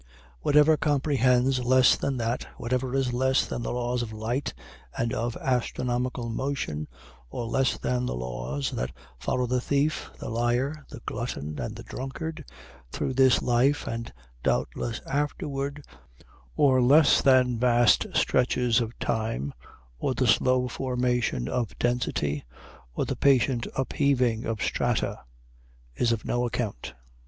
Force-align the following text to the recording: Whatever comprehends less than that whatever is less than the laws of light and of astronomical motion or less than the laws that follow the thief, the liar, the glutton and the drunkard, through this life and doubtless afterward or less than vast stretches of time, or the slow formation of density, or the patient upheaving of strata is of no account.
Whatever 0.39 0.77
comprehends 0.77 1.59
less 1.63 1.95
than 1.95 2.17
that 2.17 2.47
whatever 2.57 2.95
is 2.95 3.13
less 3.13 3.45
than 3.45 3.61
the 3.61 3.71
laws 3.71 4.01
of 4.01 4.11
light 4.11 4.51
and 4.97 5.13
of 5.13 5.37
astronomical 5.37 6.27
motion 6.27 6.87
or 7.29 7.45
less 7.45 7.77
than 7.77 8.07
the 8.07 8.15
laws 8.15 8.71
that 8.71 8.91
follow 9.19 9.45
the 9.45 9.61
thief, 9.61 10.09
the 10.17 10.29
liar, 10.29 10.87
the 10.89 11.01
glutton 11.05 11.59
and 11.59 11.75
the 11.75 11.83
drunkard, 11.83 12.43
through 12.91 13.13
this 13.13 13.43
life 13.43 13.85
and 13.85 14.11
doubtless 14.41 15.01
afterward 15.05 15.85
or 16.55 16.81
less 16.81 17.21
than 17.21 17.59
vast 17.59 18.07
stretches 18.15 18.81
of 18.81 18.97
time, 18.97 19.53
or 19.99 20.15
the 20.15 20.25
slow 20.25 20.67
formation 20.67 21.47
of 21.47 21.77
density, 21.77 22.43
or 22.95 23.05
the 23.05 23.15
patient 23.15 23.67
upheaving 23.75 24.45
of 24.45 24.63
strata 24.63 25.19
is 25.95 26.11
of 26.11 26.25
no 26.25 26.47
account. 26.47 26.95